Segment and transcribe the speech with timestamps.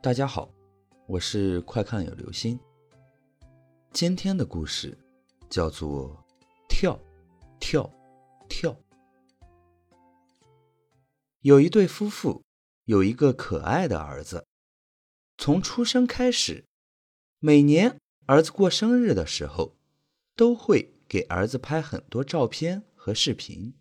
[0.00, 0.48] 大家好，
[1.08, 2.56] 我是快看有流星。
[3.90, 4.96] 今天的故事
[5.50, 6.24] 叫做
[6.70, 6.96] “跳，
[7.58, 7.90] 跳，
[8.48, 8.76] 跳”。
[11.42, 12.44] 有一对夫妇，
[12.84, 14.46] 有一个可爱的儿子。
[15.36, 16.64] 从出生开始，
[17.40, 19.74] 每年儿子过生日的时候，
[20.36, 23.74] 都会给儿子拍很多照片和视频，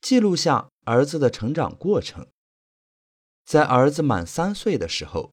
[0.00, 2.26] 记录下儿子的成长过程。
[3.48, 5.32] 在儿子满三岁的时候，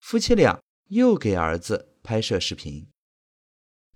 [0.00, 2.90] 夫妻俩又给儿子拍摄视频。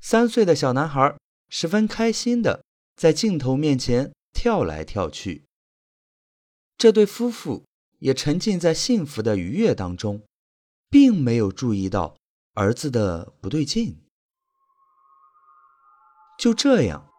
[0.01, 5.47] 三岁的小男孩十分开心的在镜头面前跳来跳去。
[6.79, 7.65] 这对夫妇
[7.99, 10.23] 也沉浸在幸福的愉悦当中，
[10.89, 12.17] 并没有注意到
[12.55, 14.01] 儿子的不对劲。
[16.39, 17.11] 就这样，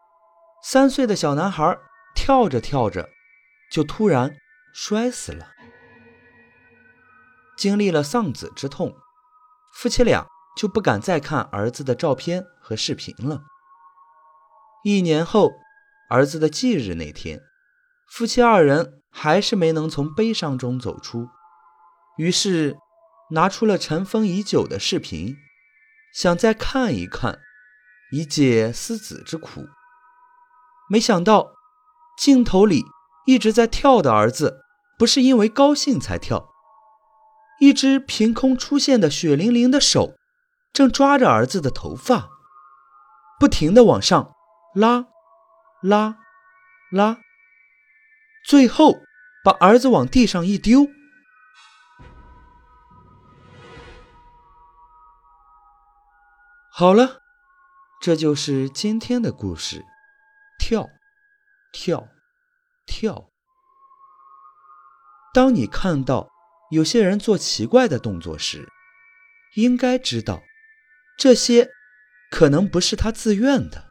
[0.63, 1.77] 三岁的小男孩
[2.15, 3.09] 跳着跳着，
[3.69, 4.37] 就突然
[4.73, 5.56] 摔死了。
[7.57, 8.95] 经历了丧子之痛，
[9.73, 13.41] 夫妻俩就不敢再看儿子的照片和视频了。
[14.83, 15.51] 一年后，
[16.09, 17.41] 儿子的忌日那天，
[18.09, 21.27] 夫妻二人还是没能从悲伤中走出，
[22.17, 22.77] 于是
[23.31, 25.35] 拿出了尘封已久的视频，
[26.13, 27.39] 想再看一看，
[28.11, 29.65] 以解思子之苦。
[30.89, 31.51] 没想到，
[32.17, 32.85] 镜头里
[33.25, 34.61] 一直在跳的儿子，
[34.97, 36.53] 不是因为高兴才跳。
[37.59, 40.15] 一只凭空出现的血淋淋的手，
[40.71, 42.29] 正抓着儿子的头发，
[43.39, 44.35] 不停地往上
[44.75, 45.07] 拉、
[45.81, 46.19] 拉、
[46.91, 47.17] 拉，
[48.45, 48.97] 最后
[49.43, 50.87] 把儿子往地上一丢。
[56.71, 57.23] 好了，
[57.99, 59.83] 这就是今天的故事。
[60.59, 60.87] 跳，
[61.71, 62.07] 跳，
[62.85, 63.31] 跳。
[65.33, 66.36] 当你看到。
[66.69, 68.67] 有些人做奇怪的动作时，
[69.55, 70.43] 应该知道，
[71.17, 71.69] 这些
[72.29, 73.86] 可能不是他自愿的。